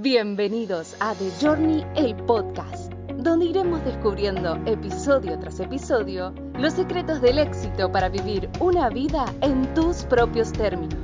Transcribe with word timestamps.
Bienvenidos 0.00 0.94
a 1.00 1.12
The 1.12 1.28
Journey, 1.44 1.84
el 1.96 2.14
podcast, 2.14 2.92
donde 3.16 3.46
iremos 3.46 3.84
descubriendo 3.84 4.54
episodio 4.64 5.36
tras 5.40 5.58
episodio 5.58 6.32
los 6.56 6.74
secretos 6.74 7.20
del 7.20 7.40
éxito 7.40 7.90
para 7.90 8.08
vivir 8.08 8.48
una 8.60 8.90
vida 8.90 9.24
en 9.40 9.74
tus 9.74 10.04
propios 10.04 10.52
términos. 10.52 11.00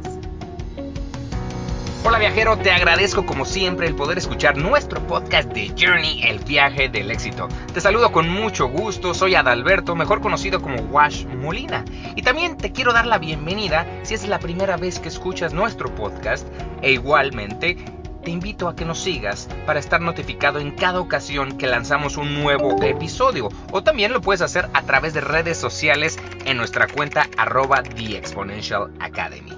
Hola 2.04 2.20
viajero, 2.20 2.56
te 2.58 2.70
agradezco 2.70 3.26
como 3.26 3.44
siempre 3.44 3.88
el 3.88 3.96
poder 3.96 4.18
escuchar 4.18 4.56
nuestro 4.56 5.04
podcast 5.08 5.50
de 5.52 5.74
Journey, 5.76 6.22
el 6.22 6.38
viaje 6.38 6.88
del 6.88 7.10
éxito. 7.10 7.48
Te 7.72 7.80
saludo 7.80 8.12
con 8.12 8.28
mucho 8.28 8.68
gusto, 8.68 9.12
soy 9.12 9.34
Adalberto, 9.34 9.96
mejor 9.96 10.20
conocido 10.20 10.62
como 10.62 10.76
Wash 10.92 11.26
Molina. 11.26 11.84
Y 12.14 12.22
también 12.22 12.56
te 12.56 12.70
quiero 12.70 12.92
dar 12.92 13.06
la 13.06 13.18
bienvenida 13.18 13.86
si 14.04 14.14
es 14.14 14.28
la 14.28 14.38
primera 14.38 14.76
vez 14.76 15.00
que 15.00 15.08
escuchas 15.08 15.52
nuestro 15.52 15.92
podcast 15.96 16.46
e 16.80 16.92
igualmente 16.92 17.76
te 18.24 18.30
invito 18.30 18.68
a 18.68 18.74
que 18.74 18.84
nos 18.84 19.00
sigas 19.00 19.48
para 19.66 19.78
estar 19.78 20.00
notificado 20.00 20.58
en 20.58 20.70
cada 20.70 21.00
ocasión 21.00 21.58
que 21.58 21.66
lanzamos 21.66 22.16
un 22.16 22.42
nuevo 22.42 22.82
episodio. 22.82 23.50
O 23.70 23.82
también 23.82 24.12
lo 24.12 24.22
puedes 24.22 24.40
hacer 24.40 24.68
a 24.72 24.82
través 24.82 25.12
de 25.12 25.20
redes 25.20 25.58
sociales 25.58 26.18
en 26.46 26.56
nuestra 26.56 26.88
cuenta 26.88 27.28
arroba 27.36 27.82
The 27.82 28.16
Exponential 28.16 28.90
Academy. 28.98 29.52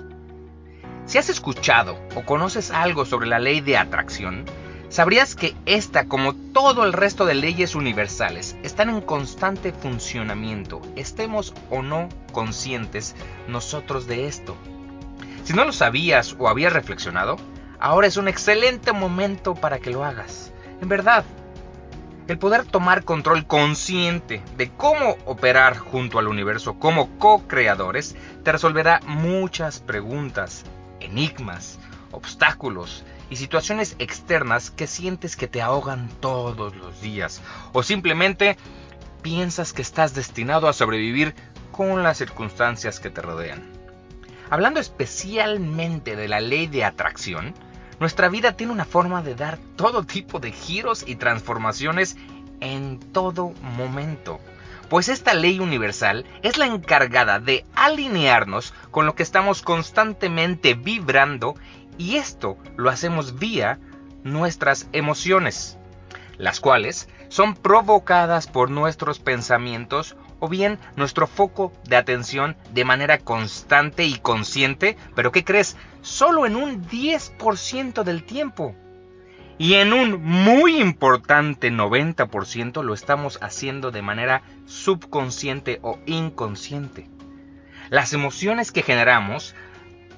Si 1.06 1.18
has 1.18 1.28
escuchado 1.28 1.96
o 2.16 2.22
conoces 2.22 2.72
algo 2.72 3.04
sobre 3.04 3.28
la 3.28 3.38
ley 3.38 3.60
de 3.60 3.76
atracción, 3.76 4.44
sabrías 4.88 5.36
que 5.36 5.54
esta, 5.64 6.08
como 6.08 6.34
todo 6.34 6.84
el 6.84 6.92
resto 6.92 7.24
de 7.24 7.34
leyes 7.34 7.76
universales, 7.76 8.56
están 8.64 8.90
en 8.90 9.00
constante 9.00 9.72
funcionamiento, 9.72 10.82
estemos 10.96 11.54
o 11.70 11.82
no 11.82 12.08
conscientes 12.32 13.14
nosotros 13.46 14.08
de 14.08 14.26
esto. 14.26 14.56
Si 15.44 15.52
no 15.52 15.64
lo 15.64 15.72
sabías 15.72 16.34
o 16.40 16.48
habías 16.48 16.72
reflexionado, 16.72 17.36
ahora 17.80 18.06
es 18.06 18.16
un 18.16 18.28
excelente 18.28 18.92
momento 18.92 19.54
para 19.54 19.78
que 19.78 19.90
lo 19.90 20.04
hagas. 20.04 20.52
En 20.80 20.88
verdad, 20.88 21.24
el 22.28 22.38
poder 22.38 22.64
tomar 22.64 23.04
control 23.04 23.46
consciente 23.46 24.42
de 24.56 24.70
cómo 24.70 25.16
operar 25.26 25.76
junto 25.76 26.18
al 26.18 26.26
universo 26.26 26.74
como 26.78 27.18
co-creadores 27.18 28.16
te 28.42 28.52
resolverá 28.52 29.00
muchas 29.06 29.78
preguntas 29.78 30.64
enigmas, 31.00 31.78
obstáculos 32.10 33.04
y 33.30 33.36
situaciones 33.36 33.94
externas 33.98 34.70
que 34.70 34.86
sientes 34.86 35.36
que 35.36 35.46
te 35.46 35.62
ahogan 35.62 36.08
todos 36.20 36.74
los 36.74 37.00
días 37.00 37.42
o 37.72 37.82
simplemente 37.82 38.56
piensas 39.22 39.72
que 39.72 39.82
estás 39.82 40.14
destinado 40.14 40.68
a 40.68 40.72
sobrevivir 40.72 41.34
con 41.70 42.02
las 42.02 42.18
circunstancias 42.18 43.00
que 43.00 43.10
te 43.10 43.22
rodean. 43.22 43.70
Hablando 44.50 44.80
especialmente 44.80 46.16
de 46.16 46.28
la 46.28 46.40
ley 46.40 46.68
de 46.68 46.84
atracción, 46.84 47.54
nuestra 48.00 48.28
vida 48.28 48.52
tiene 48.56 48.72
una 48.72 48.84
forma 48.84 49.22
de 49.22 49.34
dar 49.34 49.58
todo 49.76 50.04
tipo 50.04 50.38
de 50.38 50.52
giros 50.52 51.04
y 51.06 51.16
transformaciones 51.16 52.16
en 52.60 52.98
todo 52.98 53.52
momento. 53.76 54.40
Pues 54.88 55.08
esta 55.08 55.34
ley 55.34 55.58
universal 55.58 56.24
es 56.42 56.58
la 56.58 56.66
encargada 56.66 57.40
de 57.40 57.64
alinearnos 57.74 58.72
con 58.90 59.04
lo 59.06 59.14
que 59.14 59.22
estamos 59.22 59.62
constantemente 59.62 60.74
vibrando 60.74 61.56
y 61.98 62.16
esto 62.16 62.56
lo 62.76 62.90
hacemos 62.90 63.38
vía 63.38 63.78
nuestras 64.22 64.88
emociones, 64.92 65.78
las 66.38 66.60
cuales 66.60 67.08
son 67.28 67.54
provocadas 67.54 68.46
por 68.46 68.70
nuestros 68.70 69.18
pensamientos 69.18 70.16
o 70.38 70.48
bien 70.48 70.78
nuestro 70.96 71.26
foco 71.26 71.72
de 71.84 71.96
atención 71.96 72.56
de 72.72 72.84
manera 72.84 73.18
constante 73.18 74.04
y 74.04 74.18
consciente, 74.18 74.96
pero 75.14 75.32
¿qué 75.32 75.44
crees? 75.44 75.76
Solo 76.02 76.46
en 76.46 76.56
un 76.56 76.86
10% 76.86 78.02
del 78.04 78.24
tiempo. 78.24 78.74
Y 79.58 79.74
en 79.74 79.94
un 79.94 80.22
muy 80.22 80.78
importante 80.80 81.72
90% 81.72 82.82
lo 82.82 82.92
estamos 82.92 83.38
haciendo 83.40 83.90
de 83.90 84.02
manera 84.02 84.42
subconsciente 84.66 85.78
o 85.82 85.98
inconsciente. 86.04 87.08
Las 87.88 88.12
emociones 88.12 88.70
que 88.70 88.82
generamos 88.82 89.54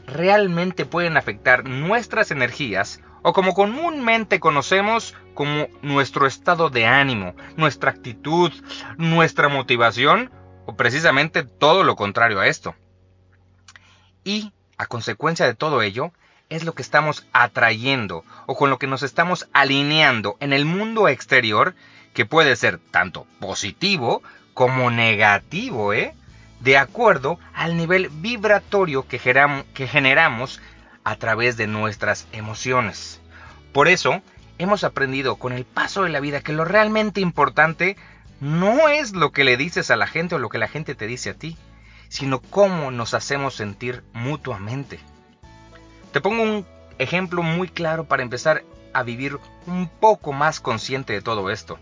realmente 0.07 0.87
pueden 0.87 1.17
afectar 1.17 1.69
nuestras 1.69 2.33
energías 2.33 3.01
o 3.23 3.33
como 3.33 3.55
comúnmente 3.55 4.41
conocemos 4.41 5.15
como 5.39 5.69
nuestro 5.83 6.27
estado 6.27 6.69
de 6.69 6.85
ánimo, 6.85 7.33
nuestra 7.57 7.93
actitud, 7.93 8.51
nuestra 8.97 9.49
motivación 9.49 10.33
o 10.67 10.75
precisamente 10.75 11.45
todo 11.45 11.85
lo 11.85 11.95
contrario 11.95 12.41
a 12.41 12.49
esto. 12.49 12.75
Y 14.25 14.53
a 14.79 14.87
consecuencia 14.87 15.47
de 15.47 15.55
todo 15.55 15.81
ello, 15.83 16.11
es 16.49 16.65
lo 16.65 16.75
que 16.75 16.83
estamos 16.83 17.25
atrayendo 17.33 18.25
o 18.47 18.57
con 18.57 18.69
lo 18.69 18.81
que 18.81 18.89
nos 18.89 19.05
estamos 19.05 19.49
alineando 19.53 20.37
en 20.41 20.53
el 20.53 20.65
mundo 20.65 21.07
exterior, 21.07 21.77
que 22.15 22.27
puede 22.27 22.57
ser 22.57 22.81
tanto 22.91 23.25
positivo 23.39 24.25
como 24.55 24.91
negativo, 24.91 25.93
¿eh? 25.93 26.17
de 26.59 26.79
acuerdo 26.79 27.39
al 27.55 27.77
nivel 27.77 28.09
vibratorio 28.09 29.07
que 29.07 29.21
generamos 29.21 30.61
a 31.05 31.15
través 31.15 31.57
de 31.57 31.69
nuestras 31.69 32.27
emociones. 32.33 33.21
Por 33.73 33.87
eso, 33.87 34.21
hemos 34.59 34.85
aprendido 34.85 35.37
con 35.37 35.53
el 35.53 35.65
paso 35.65 36.03
de 36.03 36.11
la 36.11 36.21
vida 36.21 36.41
que 36.41 36.53
lo 36.53 36.65
realmente 36.65 37.21
importante 37.21 37.97
no 38.41 38.89
es 38.89 39.13
lo 39.13 39.33
que 39.33 39.45
le 39.45 39.57
dices 39.57 39.91
a 39.91 39.97
la 39.97 40.07
gente 40.07 40.35
o 40.35 40.39
lo 40.39 40.49
que 40.49 40.59
la 40.59 40.69
gente 40.69 40.95
te 40.95 41.07
dice 41.07 41.31
a 41.31 41.35
ti, 41.35 41.57
sino 42.09 42.41
cómo 42.41 42.91
nos 42.91 43.15
hacemos 43.15 43.55
sentir 43.55 44.03
mutuamente. 44.13 45.01
Te 46.13 46.21
pongo 46.21 46.43
un 46.43 46.67
ejemplo 46.99 47.43
muy 47.43 47.69
claro 47.69 48.05
para 48.05 48.23
empezar 48.23 48.65
a 48.93 49.03
vivir 49.03 49.39
un 49.67 49.89
poco 49.89 50.33
más 50.33 50.61
consciente 50.61 51.13
de 51.13 51.23
todo 51.23 51.51
esto. 51.51 51.79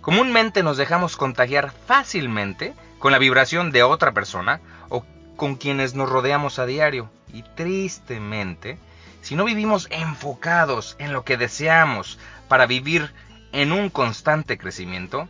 Comúnmente 0.00 0.62
nos 0.62 0.76
dejamos 0.76 1.16
contagiar 1.16 1.72
fácilmente 1.86 2.74
con 2.98 3.12
la 3.12 3.18
vibración 3.18 3.72
de 3.72 3.82
otra 3.82 4.12
persona 4.12 4.60
o 4.88 5.04
con 5.36 5.56
quienes 5.56 5.94
nos 5.94 6.08
rodeamos 6.08 6.58
a 6.58 6.66
diario. 6.66 7.10
Y 7.32 7.42
tristemente, 7.42 8.78
si 9.22 9.34
no 9.34 9.44
vivimos 9.44 9.88
enfocados 9.90 10.96
en 10.98 11.12
lo 11.12 11.24
que 11.24 11.36
deseamos 11.36 12.18
para 12.48 12.66
vivir 12.66 13.12
en 13.52 13.72
un 13.72 13.90
constante 13.90 14.58
crecimiento, 14.58 15.28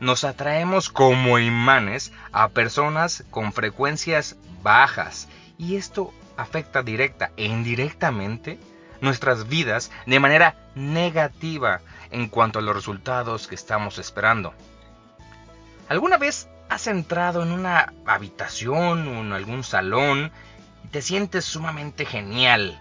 nos 0.00 0.24
atraemos 0.24 0.90
como 0.90 1.38
imanes 1.38 2.12
a 2.32 2.48
personas 2.48 3.24
con 3.30 3.52
frecuencias 3.52 4.36
bajas. 4.62 5.28
Y 5.56 5.76
esto 5.76 6.12
afecta 6.36 6.82
directa 6.82 7.30
e 7.36 7.46
indirectamente 7.46 8.58
nuestras 9.00 9.48
vidas 9.48 9.90
de 10.06 10.20
manera 10.20 10.56
negativa 10.74 11.80
en 12.10 12.28
cuanto 12.28 12.58
a 12.58 12.62
los 12.62 12.74
resultados 12.74 13.46
que 13.46 13.54
estamos 13.54 13.98
esperando. 13.98 14.52
¿Alguna 15.88 16.16
vez 16.16 16.48
has 16.68 16.86
entrado 16.86 17.42
en 17.42 17.52
una 17.52 17.92
habitación 18.06 19.06
o 19.08 19.20
en 19.20 19.32
algún 19.32 19.64
salón 19.64 20.32
y 20.84 20.88
te 20.88 21.02
sientes 21.02 21.44
sumamente 21.44 22.04
genial 22.04 22.80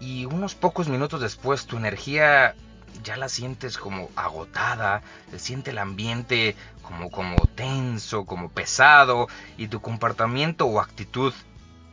y 0.00 0.24
unos 0.26 0.54
pocos 0.54 0.88
minutos 0.88 1.20
después 1.20 1.66
tu 1.66 1.76
energía 1.76 2.54
ya 3.02 3.16
la 3.16 3.28
sientes 3.28 3.78
como 3.78 4.10
agotada, 4.16 5.02
se 5.30 5.38
siente 5.38 5.70
el 5.70 5.78
ambiente 5.78 6.56
como, 6.82 7.10
como 7.10 7.36
tenso, 7.54 8.24
como 8.24 8.50
pesado 8.50 9.28
y 9.56 9.68
tu 9.68 9.80
comportamiento 9.80 10.66
o 10.66 10.80
actitud 10.80 11.32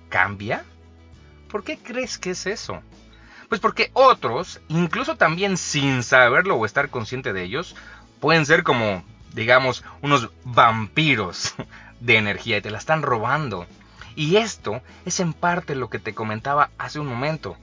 cambia? 0.09 0.63
¿Por 1.49 1.63
qué 1.63 1.77
crees 1.77 2.17
que 2.17 2.31
es 2.31 2.45
eso? 2.45 2.81
Pues 3.49 3.61
porque 3.61 3.91
otros, 3.93 4.61
incluso 4.69 5.15
también 5.15 5.57
sin 5.57 6.03
saberlo 6.03 6.55
o 6.55 6.65
estar 6.65 6.89
consciente 6.89 7.33
de 7.33 7.43
ellos, 7.43 7.75
pueden 8.19 8.45
ser 8.45 8.63
como, 8.63 9.03
digamos, 9.33 9.83
unos 10.01 10.29
vampiros 10.43 11.53
de 11.99 12.17
energía 12.17 12.57
y 12.57 12.61
te 12.61 12.71
la 12.71 12.77
están 12.77 13.01
robando. 13.01 13.67
Y 14.15 14.37
esto 14.37 14.81
es 15.05 15.19
en 15.19 15.33
parte 15.33 15.75
lo 15.75 15.89
que 15.89 15.99
te 15.99 16.13
comentaba 16.13 16.69
hace 16.77 16.99
un 16.99 17.07
momento. 17.07 17.57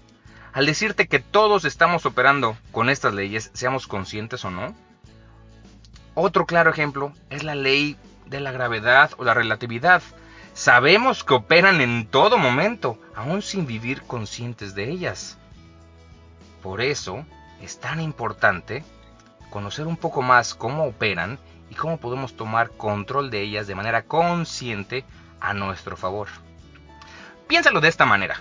Al 0.53 0.67
decirte 0.67 1.07
que 1.07 1.21
todos 1.21 1.65
estamos 1.65 2.07
operando 2.07 2.57
con 2.73 2.91
estas 2.91 3.15
leyes, 3.15 3.51
seamos 3.55 3.87
conscientes 3.87 4.45
o 4.45 4.51
no. 4.51 4.75
Otro 6.15 6.45
claro 6.45 6.71
ejemplo 6.71 7.13
es 7.31 7.45
la 7.45 7.55
ley 7.55 7.97
de 8.27 8.41
la 8.41 8.51
gravedad 8.51 9.13
o 9.17 9.25
la 9.25 9.35
relatividad. 9.35 10.03
Sabemos 10.53 11.23
que 11.23 11.35
operan 11.35 11.81
en 11.81 12.07
todo 12.07 12.37
momento, 12.37 12.99
aún 13.15 13.43
sin 13.43 13.67
vivir 13.67 14.03
conscientes 14.03 14.75
de 14.75 14.91
ellas. 14.91 15.39
Por 16.63 16.81
eso 16.81 17.25
es 17.63 17.79
tan 17.79 18.01
importante 18.01 18.83
conocer 19.51 19.87
un 19.87 19.97
poco 19.97 20.21
más 20.21 20.55
cómo 20.55 20.85
operan 20.85 21.39
y 21.71 21.75
cómo 21.77 21.99
podemos 21.99 22.37
tomar 22.37 22.71
control 22.71 23.31
de 23.31 23.43
ellas 23.43 23.69
de 23.69 23.77
manera 23.77 24.03
consciente 24.03 25.05
a 25.41 25.55
nuestro 25.55 25.97
favor. 25.97 26.29
Piénsalo 27.47 27.81
de 27.81 27.89
esta 27.89 28.05
manera. 28.05 28.41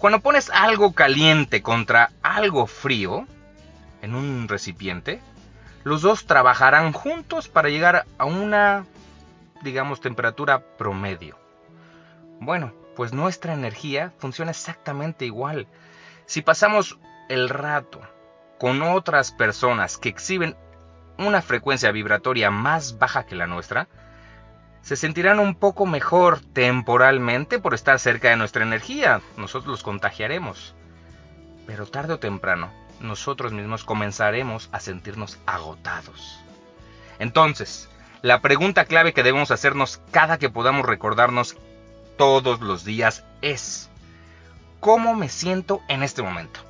Cuando 0.00 0.20
pones 0.20 0.48
algo 0.48 0.94
caliente 0.94 1.60
contra 1.60 2.10
algo 2.22 2.66
frío 2.66 3.26
en 4.00 4.14
un 4.14 4.48
recipiente, 4.48 5.20
los 5.84 6.00
dos 6.00 6.24
trabajarán 6.24 6.94
juntos 6.94 7.48
para 7.48 7.68
llegar 7.68 8.06
a 8.16 8.24
una, 8.24 8.86
digamos, 9.60 10.00
temperatura 10.00 10.62
promedio. 10.78 11.38
Bueno, 12.40 12.72
pues 12.96 13.12
nuestra 13.12 13.52
energía 13.52 14.14
funciona 14.16 14.52
exactamente 14.52 15.26
igual. 15.26 15.66
Si 16.24 16.40
pasamos 16.40 16.98
el 17.28 17.50
rato 17.50 18.00
con 18.58 18.80
otras 18.80 19.32
personas 19.32 19.98
que 19.98 20.08
exhiben 20.08 20.56
una 21.18 21.42
frecuencia 21.42 21.92
vibratoria 21.92 22.50
más 22.50 22.98
baja 22.98 23.26
que 23.26 23.34
la 23.34 23.46
nuestra, 23.46 23.86
se 24.82 24.96
sentirán 24.96 25.40
un 25.40 25.54
poco 25.54 25.86
mejor 25.86 26.40
temporalmente 26.40 27.58
por 27.58 27.74
estar 27.74 27.98
cerca 27.98 28.30
de 28.30 28.36
nuestra 28.36 28.62
energía. 28.62 29.20
Nosotros 29.36 29.70
los 29.70 29.82
contagiaremos. 29.82 30.74
Pero 31.66 31.86
tarde 31.86 32.14
o 32.14 32.18
temprano, 32.18 32.70
nosotros 33.00 33.52
mismos 33.52 33.84
comenzaremos 33.84 34.68
a 34.72 34.80
sentirnos 34.80 35.38
agotados. 35.46 36.40
Entonces, 37.18 37.88
la 38.22 38.40
pregunta 38.40 38.84
clave 38.84 39.12
que 39.12 39.22
debemos 39.22 39.50
hacernos 39.50 40.00
cada 40.10 40.38
que 40.38 40.50
podamos 40.50 40.86
recordarnos 40.86 41.56
todos 42.16 42.60
los 42.60 42.84
días 42.84 43.24
es, 43.40 43.88
¿cómo 44.80 45.14
me 45.14 45.28
siento 45.28 45.80
en 45.88 46.02
este 46.02 46.22
momento? 46.22 46.60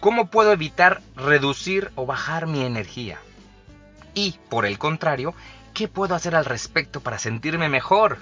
¿Cómo 0.00 0.26
puedo 0.26 0.52
evitar 0.52 1.00
reducir 1.14 1.92
o 1.94 2.06
bajar 2.06 2.46
mi 2.46 2.64
energía? 2.64 3.18
Y, 4.14 4.38
por 4.48 4.66
el 4.66 4.78
contrario, 4.78 5.34
¿qué 5.74 5.88
puedo 5.88 6.14
hacer 6.14 6.34
al 6.34 6.44
respecto 6.44 7.00
para 7.00 7.18
sentirme 7.18 7.68
mejor? 7.68 8.18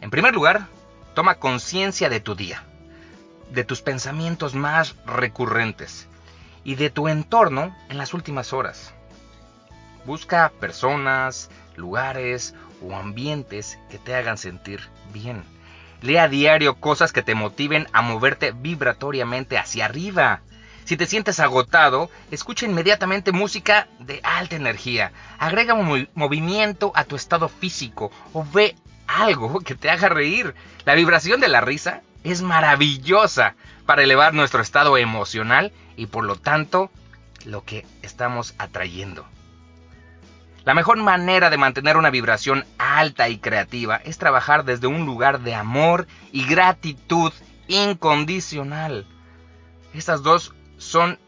En 0.00 0.10
primer 0.10 0.34
lugar, 0.34 0.66
toma 1.14 1.36
conciencia 1.36 2.08
de 2.08 2.20
tu 2.20 2.34
día, 2.34 2.62
de 3.52 3.64
tus 3.64 3.82
pensamientos 3.82 4.54
más 4.54 4.96
recurrentes 5.06 6.08
y 6.64 6.76
de 6.76 6.90
tu 6.90 7.08
entorno 7.08 7.76
en 7.88 7.98
las 7.98 8.14
últimas 8.14 8.52
horas. 8.52 8.94
Busca 10.06 10.52
personas, 10.60 11.50
lugares 11.76 12.54
o 12.82 12.94
ambientes 12.94 13.78
que 13.90 13.98
te 13.98 14.14
hagan 14.14 14.38
sentir 14.38 14.80
bien. 15.12 15.44
Lea 16.00 16.24
a 16.24 16.28
diario 16.28 16.76
cosas 16.76 17.12
que 17.12 17.22
te 17.22 17.34
motiven 17.34 17.86
a 17.92 18.00
moverte 18.00 18.52
vibratoriamente 18.52 19.58
hacia 19.58 19.84
arriba. 19.84 20.40
Si 20.90 20.96
te 20.96 21.06
sientes 21.06 21.38
agotado, 21.38 22.10
escucha 22.32 22.66
inmediatamente 22.66 23.30
música 23.30 23.86
de 24.00 24.20
alta 24.24 24.56
energía. 24.56 25.12
Agrega 25.38 25.72
un 25.72 26.08
movimiento 26.14 26.90
a 26.96 27.04
tu 27.04 27.14
estado 27.14 27.48
físico 27.48 28.10
o 28.32 28.44
ve 28.44 28.74
algo 29.06 29.60
que 29.64 29.76
te 29.76 29.88
haga 29.88 30.08
reír. 30.08 30.52
La 30.84 30.96
vibración 30.96 31.38
de 31.38 31.46
la 31.46 31.60
risa 31.60 32.02
es 32.24 32.42
maravillosa 32.42 33.54
para 33.86 34.02
elevar 34.02 34.34
nuestro 34.34 34.62
estado 34.62 34.98
emocional 34.98 35.70
y 35.96 36.06
por 36.06 36.24
lo 36.24 36.34
tanto 36.34 36.90
lo 37.44 37.64
que 37.64 37.86
estamos 38.02 38.56
atrayendo. 38.58 39.24
La 40.64 40.74
mejor 40.74 40.96
manera 40.96 41.50
de 41.50 41.56
mantener 41.56 41.98
una 41.98 42.10
vibración 42.10 42.64
alta 42.78 43.28
y 43.28 43.38
creativa 43.38 44.00
es 44.04 44.18
trabajar 44.18 44.64
desde 44.64 44.88
un 44.88 45.06
lugar 45.06 45.42
de 45.42 45.54
amor 45.54 46.08
y 46.32 46.46
gratitud 46.46 47.32
incondicional. 47.68 49.06
Estas 49.94 50.24
dos 50.24 50.52
son 50.80 51.18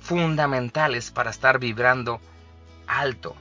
fundamentales 0.00 1.10
para 1.10 1.30
estar 1.30 1.58
vibrando 1.58 2.20
alto, 2.86 3.36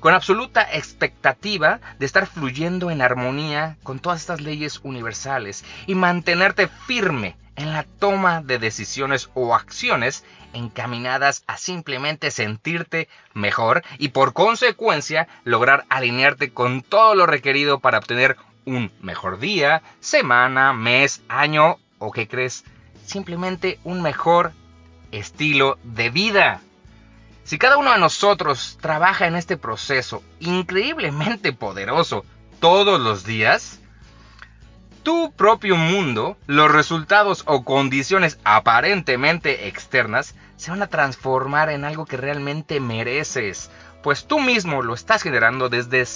con 0.00 0.14
absoluta 0.14 0.62
expectativa 0.62 1.80
de 1.98 2.06
estar 2.06 2.26
fluyendo 2.26 2.90
en 2.90 3.02
armonía 3.02 3.76
con 3.82 3.98
todas 3.98 4.20
estas 4.20 4.40
leyes 4.40 4.80
universales 4.84 5.64
y 5.86 5.94
mantenerte 5.94 6.68
firme 6.68 7.36
en 7.56 7.72
la 7.72 7.82
toma 7.82 8.40
de 8.40 8.58
decisiones 8.58 9.28
o 9.34 9.54
acciones 9.54 10.24
encaminadas 10.52 11.42
a 11.46 11.56
simplemente 11.56 12.30
sentirte 12.30 13.08
mejor 13.34 13.82
y 13.98 14.08
por 14.08 14.32
consecuencia 14.32 15.28
lograr 15.44 15.84
alinearte 15.88 16.52
con 16.52 16.82
todo 16.82 17.14
lo 17.14 17.26
requerido 17.26 17.80
para 17.80 17.98
obtener 17.98 18.36
un 18.64 18.92
mejor 19.00 19.40
día, 19.40 19.82
semana, 20.00 20.72
mes, 20.72 21.20
año 21.28 21.78
o 21.98 22.12
qué 22.12 22.28
crees, 22.28 22.64
simplemente 23.04 23.78
un 23.84 24.02
mejor 24.02 24.52
estilo 25.10 25.78
de 25.82 26.10
vida. 26.10 26.60
Si 27.44 27.58
cada 27.58 27.76
uno 27.76 27.92
de 27.92 27.98
nosotros 27.98 28.78
trabaja 28.80 29.26
en 29.26 29.36
este 29.36 29.56
proceso 29.56 30.22
increíblemente 30.40 31.52
poderoso 31.52 32.24
todos 32.60 33.00
los 33.00 33.24
días, 33.24 33.80
tu 35.02 35.32
propio 35.32 35.76
mundo, 35.76 36.36
los 36.46 36.70
resultados 36.70 37.42
o 37.46 37.64
condiciones 37.64 38.38
aparentemente 38.44 39.66
externas 39.66 40.36
se 40.56 40.70
van 40.70 40.82
a 40.82 40.86
transformar 40.86 41.70
en 41.70 41.84
algo 41.84 42.06
que 42.06 42.16
realmente 42.16 42.78
mereces, 42.78 43.70
pues 44.02 44.26
tú 44.26 44.38
mismo 44.38 44.82
lo 44.82 44.94
estás 44.94 45.22
generando 45.22 45.68
desde 45.68 46.06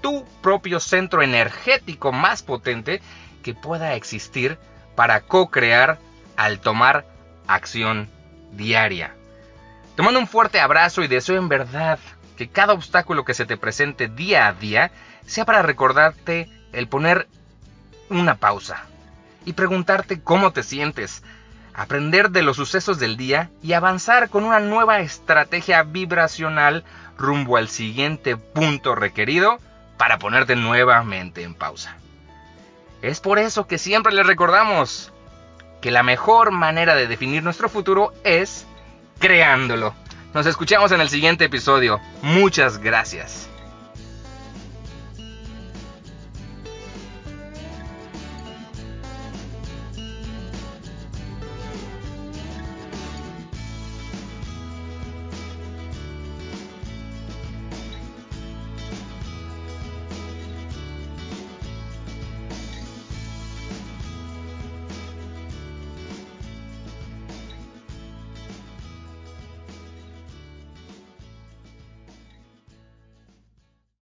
tu 0.00 0.24
propio 0.40 0.80
centro 0.80 1.20
energético 1.20 2.12
más 2.12 2.42
potente 2.42 3.02
que 3.42 3.54
pueda 3.54 3.94
existir 3.94 4.58
para 4.94 5.20
co-crear 5.20 5.98
al 6.36 6.60
tomar 6.60 7.04
acción 7.46 8.08
diaria. 8.52 9.14
Te 9.96 10.02
mando 10.02 10.20
un 10.20 10.28
fuerte 10.28 10.60
abrazo 10.60 11.02
y 11.02 11.08
deseo 11.08 11.36
en 11.36 11.48
verdad 11.48 11.98
que 12.36 12.48
cada 12.48 12.72
obstáculo 12.72 13.24
que 13.24 13.34
se 13.34 13.46
te 13.46 13.56
presente 13.56 14.08
día 14.08 14.46
a 14.46 14.52
día 14.52 14.90
sea 15.26 15.44
para 15.44 15.62
recordarte 15.62 16.48
el 16.72 16.88
poner 16.88 17.28
una 18.08 18.36
pausa 18.36 18.84
y 19.44 19.52
preguntarte 19.52 20.20
cómo 20.22 20.52
te 20.52 20.62
sientes, 20.62 21.22
aprender 21.74 22.30
de 22.30 22.42
los 22.42 22.56
sucesos 22.56 22.98
del 22.98 23.16
día 23.16 23.50
y 23.62 23.72
avanzar 23.72 24.28
con 24.28 24.44
una 24.44 24.60
nueva 24.60 25.00
estrategia 25.00 25.82
vibracional 25.82 26.84
rumbo 27.16 27.56
al 27.56 27.68
siguiente 27.68 28.36
punto 28.36 28.94
requerido 28.94 29.58
para 29.96 30.18
ponerte 30.18 30.56
nuevamente 30.56 31.42
en 31.42 31.54
pausa. 31.54 31.96
Es 33.02 33.20
por 33.20 33.38
eso 33.38 33.66
que 33.66 33.78
siempre 33.78 34.12
les 34.12 34.26
recordamos 34.26 35.12
que 35.80 35.90
la 35.90 36.02
mejor 36.02 36.50
manera 36.50 36.94
de 36.94 37.06
definir 37.06 37.42
nuestro 37.42 37.68
futuro 37.68 38.12
es 38.24 38.66
creándolo. 39.18 39.94
Nos 40.34 40.46
escuchamos 40.46 40.92
en 40.92 41.00
el 41.00 41.08
siguiente 41.08 41.44
episodio. 41.44 42.00
Muchas 42.22 42.78
gracias. 42.78 43.48